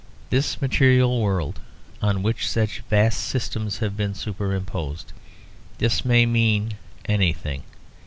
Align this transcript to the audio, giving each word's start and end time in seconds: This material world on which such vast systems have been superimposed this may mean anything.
This 0.31 0.59
material 0.59 1.21
world 1.21 1.59
on 2.01 2.23
which 2.23 2.49
such 2.49 2.81
vast 2.89 3.19
systems 3.23 3.77
have 3.77 3.95
been 3.95 4.15
superimposed 4.15 5.13
this 5.77 6.03
may 6.03 6.25
mean 6.25 6.73
anything. 7.05 7.61